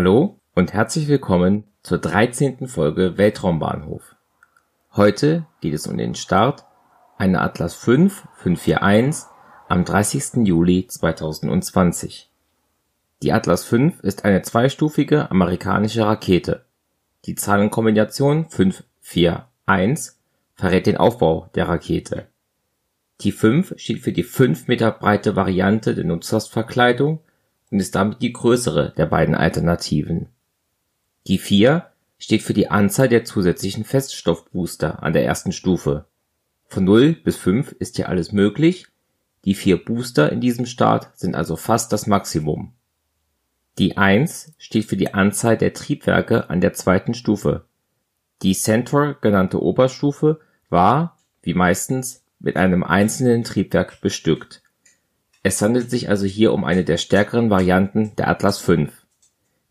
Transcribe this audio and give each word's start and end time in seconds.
Hallo 0.00 0.40
und 0.54 0.72
herzlich 0.72 1.08
willkommen 1.08 1.64
zur 1.82 1.98
13. 1.98 2.68
Folge 2.68 3.18
Weltraumbahnhof. 3.18 4.16
Heute 4.96 5.44
geht 5.60 5.74
es 5.74 5.86
um 5.86 5.98
den 5.98 6.14
Start 6.14 6.64
einer 7.18 7.42
Atlas 7.42 7.74
V 7.74 8.08
541 8.36 9.26
am 9.68 9.84
30. 9.84 10.46
Juli 10.46 10.86
2020. 10.86 12.30
Die 13.22 13.30
Atlas 13.30 13.64
V 13.64 13.92
ist 14.00 14.24
eine 14.24 14.40
zweistufige 14.40 15.30
amerikanische 15.30 16.06
Rakete. 16.06 16.64
Die 17.26 17.34
Zahlenkombination 17.34 18.46
541 18.48 20.14
verrät 20.54 20.86
den 20.86 20.96
Aufbau 20.96 21.50
der 21.54 21.68
Rakete. 21.68 22.26
Die 23.20 23.32
5 23.32 23.74
steht 23.76 24.00
für 24.00 24.12
die 24.12 24.22
5 24.22 24.66
Meter 24.66 24.92
breite 24.92 25.36
Variante 25.36 25.94
der 25.94 26.04
Nutzlastverkleidung 26.04 27.20
und 27.70 27.80
ist 27.80 27.94
damit 27.94 28.22
die 28.22 28.32
größere 28.32 28.92
der 28.96 29.06
beiden 29.06 29.34
Alternativen. 29.34 30.28
Die 31.26 31.38
4 31.38 31.86
steht 32.18 32.42
für 32.42 32.54
die 32.54 32.68
Anzahl 32.68 33.08
der 33.08 33.24
zusätzlichen 33.24 33.84
Feststoffbooster 33.84 35.02
an 35.02 35.12
der 35.12 35.24
ersten 35.24 35.52
Stufe. 35.52 36.06
Von 36.66 36.84
0 36.84 37.14
bis 37.14 37.36
5 37.36 37.72
ist 37.72 37.96
hier 37.96 38.08
alles 38.08 38.32
möglich, 38.32 38.86
die 39.44 39.54
vier 39.54 39.82
Booster 39.82 40.30
in 40.30 40.40
diesem 40.40 40.66
Start 40.66 41.18
sind 41.18 41.34
also 41.34 41.56
fast 41.56 41.92
das 41.92 42.06
Maximum. 42.06 42.72
Die 43.78 43.96
1 43.96 44.54
steht 44.58 44.84
für 44.84 44.96
die 44.96 45.14
Anzahl 45.14 45.56
der 45.56 45.72
Triebwerke 45.72 46.50
an 46.50 46.60
der 46.60 46.74
zweiten 46.74 47.14
Stufe. 47.14 47.64
Die 48.42 48.54
Centaur 48.54 49.16
genannte 49.20 49.62
Oberstufe 49.62 50.40
war, 50.68 51.18
wie 51.42 51.54
meistens, 51.54 52.24
mit 52.38 52.56
einem 52.56 52.82
einzelnen 52.84 53.44
Triebwerk 53.44 54.00
bestückt 54.00 54.62
es 55.42 55.62
handelt 55.62 55.90
sich 55.90 56.08
also 56.08 56.26
hier 56.26 56.52
um 56.52 56.64
eine 56.64 56.84
der 56.84 56.98
stärkeren 56.98 57.48
Varianten 57.50 58.14
der 58.16 58.28
Atlas 58.28 58.58
V. 58.58 58.88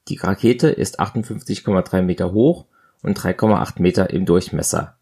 Die 0.07 0.17
Rakete 0.17 0.69
ist 0.69 0.99
58,3 0.99 2.01
Meter 2.01 2.31
hoch 2.31 2.65
und 3.03 3.19
3,8 3.19 3.81
Meter 3.81 4.09
im 4.09 4.25
Durchmesser. 4.25 4.97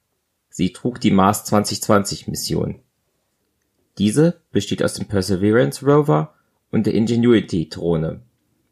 Sie 0.50 0.74
trug 0.74 1.00
die 1.00 1.12
Mars 1.12 1.46
2020 1.46 2.28
Mission. 2.28 2.80
Diese 3.98 4.42
besteht 4.52 4.84
aus 4.84 4.96
dem 4.96 5.08
Perseverance 5.08 5.86
Rover 5.86 6.34
und 6.70 6.86
der 6.86 6.94
Ingenuity 6.94 7.70
Drohne, 7.70 8.22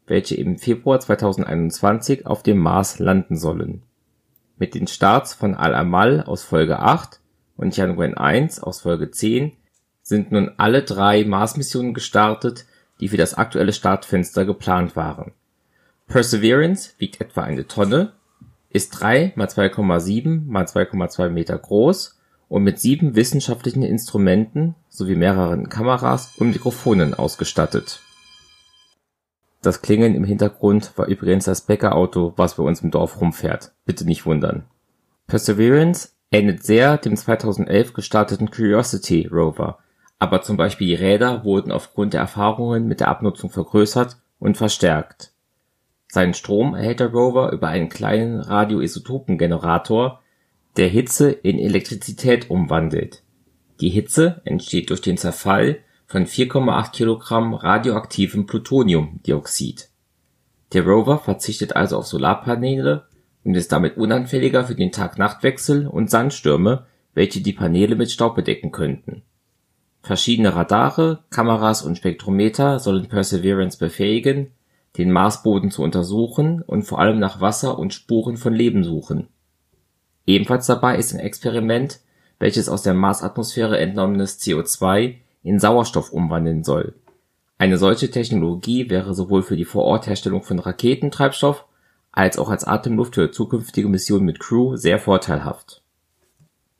welche 0.06 0.36
im 0.36 0.58
Februar 0.58 1.00
2021 1.00 2.26
auf 2.26 2.42
dem 2.42 2.58
Mars 2.58 2.98
landen 2.98 3.36
sollen. 3.36 3.82
Mit 4.58 4.74
den 4.74 4.86
Starts 4.86 5.34
von 5.34 5.54
Al-Amal 5.54 6.22
aus 6.22 6.44
Folge 6.44 6.78
8 6.78 7.20
und 7.56 7.72
Tianwen 7.72 8.14
1 8.14 8.62
aus 8.62 8.82
Folge 8.82 9.10
10 9.10 9.52
sind 10.06 10.30
nun 10.30 10.52
alle 10.56 10.84
drei 10.84 11.24
Mars-Missionen 11.24 11.92
gestartet, 11.92 12.64
die 13.00 13.08
für 13.08 13.16
das 13.16 13.34
aktuelle 13.34 13.72
Startfenster 13.72 14.44
geplant 14.44 14.94
waren. 14.94 15.32
Perseverance 16.06 16.92
wiegt 16.98 17.20
etwa 17.20 17.42
eine 17.42 17.66
Tonne, 17.66 18.12
ist 18.70 18.90
3 18.90 19.34
x 19.36 19.56
2,7 19.56 20.46
x 20.48 20.76
2,2 20.76 21.28
Meter 21.30 21.58
groß 21.58 22.20
und 22.46 22.62
mit 22.62 22.78
sieben 22.78 23.16
wissenschaftlichen 23.16 23.82
Instrumenten 23.82 24.76
sowie 24.88 25.16
mehreren 25.16 25.68
Kameras 25.68 26.36
und 26.36 26.50
Mikrofonen 26.50 27.12
ausgestattet. 27.12 27.98
Das 29.60 29.82
Klingeln 29.82 30.14
im 30.14 30.22
Hintergrund 30.22 30.96
war 30.96 31.06
übrigens 31.06 31.46
das 31.46 31.62
Bäckerauto, 31.62 32.32
was 32.36 32.54
bei 32.54 32.62
uns 32.62 32.80
im 32.80 32.92
Dorf 32.92 33.20
rumfährt. 33.20 33.72
Bitte 33.84 34.04
nicht 34.04 34.24
wundern. 34.24 34.66
Perseverance 35.26 36.10
ähnelt 36.30 36.62
sehr 36.62 36.96
dem 36.96 37.16
2011 37.16 37.92
gestarteten 37.92 38.52
Curiosity 38.52 39.26
Rover, 39.26 39.80
aber 40.18 40.42
zum 40.42 40.56
Beispiel 40.56 40.88
die 40.88 40.94
Räder 40.94 41.44
wurden 41.44 41.72
aufgrund 41.72 42.14
der 42.14 42.20
Erfahrungen 42.20 42.86
mit 42.86 43.00
der 43.00 43.08
Abnutzung 43.08 43.50
vergrößert 43.50 44.16
und 44.38 44.56
verstärkt. 44.56 45.32
Seinen 46.08 46.34
Strom 46.34 46.74
erhält 46.74 47.00
der 47.00 47.10
Rover 47.10 47.52
über 47.52 47.68
einen 47.68 47.88
kleinen 47.88 48.40
Radioisotopengenerator, 48.40 50.22
der 50.76 50.88
Hitze 50.88 51.30
in 51.30 51.58
Elektrizität 51.58 52.50
umwandelt. 52.50 53.22
Die 53.80 53.90
Hitze 53.90 54.40
entsteht 54.44 54.88
durch 54.88 55.02
den 55.02 55.18
Zerfall 55.18 55.80
von 56.06 56.24
4,8 56.24 56.92
Kilogramm 56.92 57.52
radioaktivem 57.52 58.46
Plutoniumdioxid. 58.46 59.90
Der 60.72 60.86
Rover 60.86 61.18
verzichtet 61.18 61.76
also 61.76 61.98
auf 61.98 62.06
Solarpaneele 62.06 63.06
und 63.44 63.54
ist 63.54 63.72
damit 63.72 63.96
unanfälliger 63.96 64.64
für 64.64 64.74
den 64.74 64.92
Tag-Nacht-Wechsel 64.92 65.86
und 65.86 66.10
Sandstürme, 66.10 66.86
welche 67.12 67.40
die 67.40 67.52
Paneele 67.52 67.96
mit 67.96 68.10
Staub 68.10 68.34
bedecken 68.34 68.72
könnten 68.72 69.22
Verschiedene 70.06 70.54
Radare, 70.54 71.24
Kameras 71.30 71.82
und 71.82 71.96
Spektrometer 71.96 72.78
sollen 72.78 73.08
Perseverance 73.08 73.76
befähigen, 73.76 74.52
den 74.96 75.10
Marsboden 75.10 75.72
zu 75.72 75.82
untersuchen 75.82 76.62
und 76.62 76.84
vor 76.84 77.00
allem 77.00 77.18
nach 77.18 77.40
Wasser 77.40 77.76
und 77.76 77.92
Spuren 77.92 78.36
von 78.36 78.54
Leben 78.54 78.84
suchen. 78.84 79.26
Ebenfalls 80.24 80.66
dabei 80.66 80.96
ist 80.96 81.12
ein 81.12 81.18
Experiment, 81.18 81.98
welches 82.38 82.68
aus 82.68 82.84
der 82.84 82.94
Marsatmosphäre 82.94 83.80
entnommenes 83.80 84.40
CO2 84.40 85.16
in 85.42 85.58
Sauerstoff 85.58 86.12
umwandeln 86.12 86.62
soll. 86.62 86.94
Eine 87.58 87.76
solche 87.76 88.08
Technologie 88.08 88.88
wäre 88.88 89.12
sowohl 89.12 89.42
für 89.42 89.56
die 89.56 89.64
Vorortherstellung 89.64 90.44
von 90.44 90.60
Raketentreibstoff 90.60 91.64
als 92.12 92.38
auch 92.38 92.48
als 92.48 92.62
Atemluft 92.62 93.16
für 93.16 93.32
zukünftige 93.32 93.88
Missionen 93.88 94.24
mit 94.24 94.38
Crew 94.38 94.76
sehr 94.76 95.00
vorteilhaft. 95.00 95.82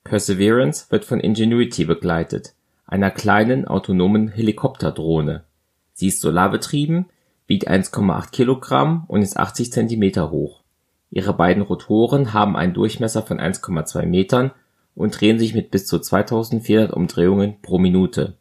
Perseverance 0.04 0.86
wird 0.90 1.04
von 1.04 1.18
Ingenuity 1.18 1.86
begleitet 1.86 2.54
einer 2.86 3.10
kleinen 3.10 3.66
autonomen 3.66 4.28
Helikopterdrohne. 4.28 5.44
Sie 5.92 6.08
ist 6.08 6.20
solarbetrieben, 6.20 7.06
wiegt 7.46 7.68
1,8 7.68 8.30
Kilogramm 8.30 9.04
und 9.08 9.22
ist 9.22 9.36
80 9.36 9.72
Zentimeter 9.72 10.30
hoch. 10.30 10.62
Ihre 11.10 11.32
beiden 11.32 11.62
Rotoren 11.62 12.32
haben 12.32 12.56
einen 12.56 12.74
Durchmesser 12.74 13.22
von 13.22 13.38
1,2 13.38 14.06
Metern 14.06 14.52
und 14.94 15.20
drehen 15.20 15.38
sich 15.38 15.54
mit 15.54 15.70
bis 15.70 15.86
zu 15.86 15.98
2400 15.98 16.92
Umdrehungen 16.92 17.60
pro 17.62 17.78
Minute. 17.78 18.36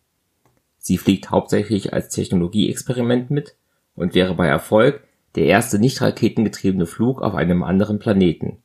Sie 0.77 0.97
fliegt 0.97 1.31
hauptsächlich 1.31 1.93
als 1.93 2.09
Technologieexperiment 2.09 3.31
mit 3.31 3.55
und 3.95 4.13
wäre 4.13 4.35
bei 4.35 4.47
Erfolg 4.47 5.03
der 5.35 5.45
erste 5.45 5.79
nicht 5.79 6.01
raketengetriebene 6.01 6.85
Flug 6.85 7.21
auf 7.21 7.35
einem 7.35 7.63
anderen 7.63 7.99
Planeten. 7.99 8.59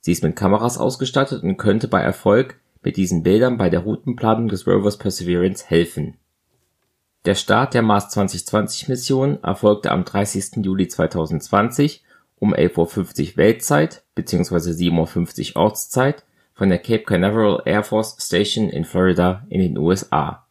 Sie 0.00 0.12
ist 0.12 0.22
mit 0.22 0.36
Kameras 0.36 0.76
ausgestattet 0.78 1.42
und 1.42 1.56
könnte 1.56 1.88
bei 1.88 2.00
Erfolg 2.00 2.60
mit 2.84 2.96
diesen 2.96 3.22
Bildern 3.22 3.56
bei 3.56 3.70
der 3.70 3.80
Routenplanung 3.80 4.48
des 4.48 4.66
Rovers 4.66 4.98
Perseverance 4.98 5.64
helfen. 5.66 6.18
Der 7.24 7.34
Start 7.34 7.72
der 7.72 7.82
Mars-2020-Mission 7.82 9.42
erfolgte 9.42 9.90
am 9.90 10.04
30. 10.04 10.64
Juli 10.64 10.88
2020 10.88 12.04
um 12.38 12.52
11:50 12.54 13.30
Uhr 13.30 13.36
Weltzeit 13.38 14.04
bzw. 14.14 14.72
7:50 14.72 15.56
Uhr 15.56 15.62
Ortszeit 15.62 16.24
von 16.52 16.68
der 16.68 16.78
Cape 16.78 17.04
Canaveral 17.04 17.62
Air 17.64 17.82
Force 17.82 18.16
Station 18.20 18.68
in 18.68 18.84
Florida 18.84 19.46
in 19.48 19.60
den 19.60 19.78
USA. 19.78 20.46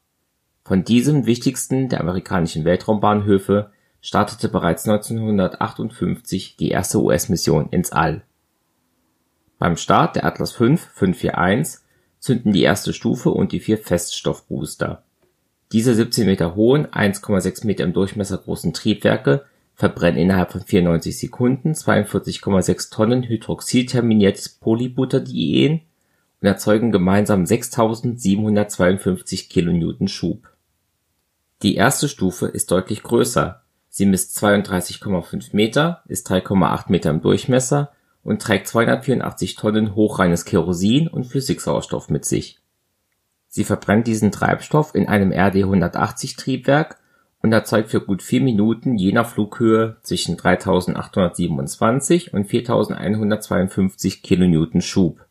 Von 0.65 0.83
diesem 0.83 1.27
wichtigsten 1.27 1.89
der 1.89 2.01
amerikanischen 2.01 2.65
Weltraumbahnhöfe 2.65 3.69
startete 4.01 4.49
bereits 4.49 4.87
1958 4.87 6.57
die 6.57 6.69
erste 6.69 6.99
US-Mission 7.01 7.69
ins 7.69 7.91
All. 7.91 8.23
Beim 9.59 9.77
Start 9.77 10.15
der 10.15 10.25
Atlas 10.25 10.53
V 10.53 10.75
541 10.75 11.82
zünden 12.23 12.53
die 12.53 12.63
erste 12.63 12.93
Stufe 12.93 13.31
und 13.31 13.51
die 13.51 13.59
vier 13.59 13.77
Feststoffbooster. 13.77 15.03
Diese 15.73 15.93
17 15.93 16.25
Meter 16.25 16.55
hohen, 16.55 16.87
1,6 16.87 17.67
Meter 17.67 17.83
im 17.83 17.91
Durchmesser 17.91 18.37
großen 18.37 18.71
Triebwerke 18.71 19.43
verbrennen 19.75 20.21
innerhalb 20.21 20.53
von 20.53 20.61
94 20.61 21.19
Sekunden 21.19 21.73
42,6 21.73 22.93
Tonnen 22.93 23.23
hydroxylterminiertes 23.23 24.47
Polybutadien 24.47 25.81
und 26.39 26.47
erzeugen 26.47 26.93
gemeinsam 26.93 27.45
6752 27.45 29.49
Kilonewton 29.49 30.07
Schub. 30.07 30.49
Die 31.61 31.75
erste 31.75 32.07
Stufe 32.07 32.45
ist 32.45 32.71
deutlich 32.71 33.03
größer, 33.03 33.63
sie 33.89 34.05
misst 34.05 34.41
32,5 34.41 35.49
Meter, 35.51 36.03
ist 36.07 36.31
3,8 36.31 36.85
Meter 36.87 37.09
im 37.09 37.21
Durchmesser 37.21 37.91
und 38.23 38.41
trägt 38.41 38.67
284 38.67 39.55
Tonnen 39.55 39.95
hochreines 39.95 40.45
Kerosin 40.45 41.07
und 41.07 41.25
Flüssigsauerstoff 41.25 42.09
mit 42.09 42.25
sich. 42.25 42.59
Sie 43.47 43.63
verbrennt 43.63 44.07
diesen 44.07 44.31
Treibstoff 44.31 44.95
in 44.95 45.07
einem 45.07 45.31
RD-180-Triebwerk 45.31 46.97
und 47.43 47.51
erzeugt 47.51 47.91
für 47.91 48.01
gut 48.01 48.23
vier 48.23 48.41
Minuten 48.41 48.95
je 48.97 49.11
nach 49.11 49.27
Flughöhe 49.27 49.97
zwischen 50.01 50.37
3827 50.37 52.33
und 52.33 52.45
4152 52.45 54.23
Kilonewton 54.23 54.81
Schub. 54.81 55.25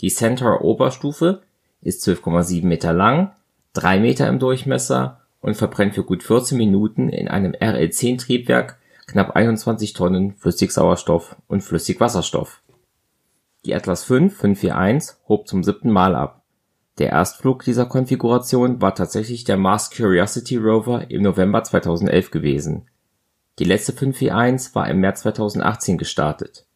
Die 0.00 0.08
Centaur-Oberstufe 0.08 1.42
ist 1.82 2.02
12,7 2.08 2.66
Meter 2.66 2.92
lang, 2.92 3.32
3 3.74 4.00
Meter 4.00 4.26
im 4.26 4.38
Durchmesser 4.38 5.20
und 5.40 5.54
verbrennt 5.54 5.94
für 5.94 6.04
gut 6.04 6.22
14 6.22 6.56
Minuten 6.56 7.08
in 7.08 7.28
einem 7.28 7.54
RL-10-Triebwerk 7.54 8.78
knapp 9.10 9.34
21 9.34 9.92
Tonnen 9.92 10.34
Flüssigsauerstoff 10.36 11.36
und 11.48 11.62
Flüssigwasserstoff. 11.62 12.62
Die 13.64 13.74
Atlas 13.74 14.04
V 14.04 14.28
541 14.28 15.16
hob 15.28 15.48
zum 15.48 15.64
siebten 15.64 15.90
Mal 15.90 16.14
ab. 16.14 16.42
Der 16.98 17.10
Erstflug 17.10 17.64
dieser 17.64 17.86
Konfiguration 17.86 18.80
war 18.80 18.94
tatsächlich 18.94 19.44
der 19.44 19.56
Mars 19.56 19.90
Curiosity 19.90 20.56
Rover 20.56 21.10
im 21.10 21.22
November 21.22 21.64
2011 21.64 22.30
gewesen. 22.30 22.86
Die 23.58 23.64
letzte 23.64 23.92
541 23.92 24.74
war 24.74 24.88
im 24.88 25.00
März 25.00 25.22
2018 25.22 25.98
gestartet. 25.98 26.66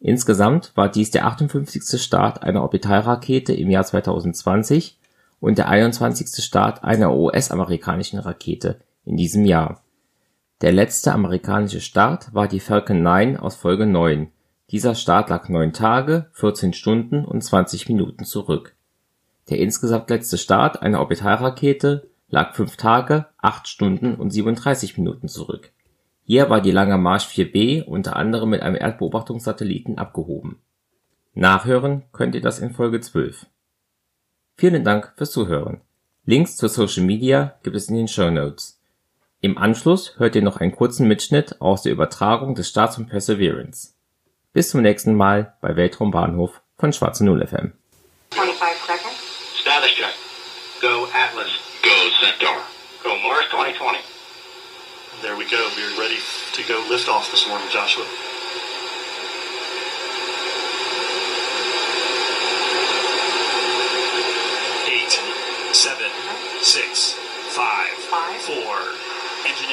Insgesamt 0.00 0.72
war 0.74 0.88
dies 0.88 1.10
der 1.10 1.26
58. 1.26 2.00
Start 2.00 2.42
einer 2.42 2.62
Orbitalrakete 2.62 3.52
im 3.52 3.70
Jahr 3.70 3.84
2020 3.84 4.98
und 5.40 5.58
der 5.58 5.68
21. 5.68 6.42
Start 6.42 6.82
einer 6.82 7.14
US-amerikanischen 7.14 8.18
Rakete 8.18 8.80
in 9.04 9.16
diesem 9.16 9.44
Jahr. 9.44 9.81
Der 10.62 10.70
letzte 10.70 11.12
amerikanische 11.12 11.80
Start 11.80 12.32
war 12.32 12.46
die 12.46 12.60
Falcon 12.60 13.02
9 13.02 13.36
aus 13.36 13.56
Folge 13.56 13.84
9. 13.84 14.30
Dieser 14.70 14.94
Start 14.94 15.28
lag 15.28 15.48
9 15.48 15.72
Tage, 15.72 16.30
14 16.34 16.72
Stunden 16.72 17.24
und 17.24 17.42
20 17.42 17.88
Minuten 17.88 18.24
zurück. 18.24 18.76
Der 19.50 19.58
insgesamt 19.58 20.08
letzte 20.08 20.38
Start 20.38 20.80
einer 20.80 21.00
Orbitalrakete 21.00 22.08
lag 22.28 22.54
5 22.54 22.76
Tage, 22.76 23.26
8 23.38 23.66
Stunden 23.66 24.14
und 24.14 24.30
37 24.30 24.96
Minuten 24.98 25.26
zurück. 25.26 25.72
Hier 26.22 26.48
war 26.48 26.60
die 26.60 26.70
Lange 26.70 26.96
Marsch 26.96 27.26
4B 27.26 27.82
unter 27.82 28.14
anderem 28.14 28.50
mit 28.50 28.62
einem 28.62 28.76
Erdbeobachtungssatelliten 28.76 29.98
abgehoben. 29.98 30.60
Nachhören 31.34 32.04
könnt 32.12 32.36
ihr 32.36 32.40
das 32.40 32.60
in 32.60 32.70
Folge 32.70 33.00
12. 33.00 33.46
Vielen 34.56 34.84
Dank 34.84 35.12
fürs 35.16 35.32
Zuhören. 35.32 35.80
Links 36.24 36.56
zur 36.56 36.68
Social 36.68 37.02
Media 37.02 37.56
gibt 37.64 37.74
es 37.74 37.88
in 37.88 37.96
den 37.96 38.06
Show 38.06 38.30
Notes. 38.30 38.78
Im 39.44 39.58
Anschluss 39.58 40.14
hört 40.18 40.36
ihr 40.36 40.42
noch 40.42 40.58
einen 40.58 40.70
kurzen 40.70 41.08
Mitschnitt 41.08 41.60
aus 41.60 41.82
der 41.82 41.90
Übertragung 41.90 42.54
des 42.54 42.68
Starts 42.68 42.94
von 42.94 43.08
Perseverance. 43.08 43.94
Bis 44.52 44.70
zum 44.70 44.82
nächsten 44.82 45.16
Mal 45.16 45.56
bei 45.60 45.74
Weltraumbahnhof 45.74 46.60
von 46.78 46.92
Schwarze 46.92 47.24
Null 47.24 47.44
FM. 47.44 47.72
25 48.30 48.86
seconds. 48.86 49.18
Status 49.60 49.90
check. 49.96 50.14
Go 50.80 51.08
Atlas. 51.10 51.50
Go 51.82 51.90
Centaur. 52.20 52.62
Go 53.02 53.16
Mars 53.26 53.50
2020. 53.50 53.98
There 55.22 55.36
we 55.36 55.44
go. 55.50 55.58
We're 55.74 55.98
ready 56.00 56.22
to 56.54 56.62
go 56.62 56.78
lift 56.88 57.08
off 57.08 57.28
this 57.32 57.48
morning, 57.48 57.66
Joshua. 57.72 58.06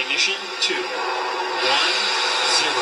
Ignition, 0.09 0.33
two, 0.59 0.73
one, 0.73 1.93
zero. 2.57 2.81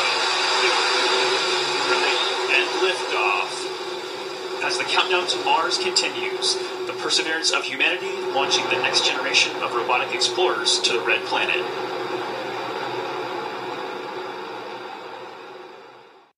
And 2.55 2.67
liftoff. 2.79 4.63
As 4.63 4.77
the 4.77 4.85
countdown 4.85 5.27
to 5.27 5.43
Mars 5.43 5.77
continues, 5.77 6.55
the 6.87 6.93
perseverance 6.99 7.51
of 7.51 7.65
humanity 7.65 8.15
launching 8.31 8.63
the 8.69 8.81
next 8.81 9.05
generation 9.05 9.53
of 9.57 9.75
robotic 9.75 10.15
explorers 10.15 10.79
to 10.79 10.93
the 10.93 11.01
Red 11.01 11.21
Planet. 11.25 11.65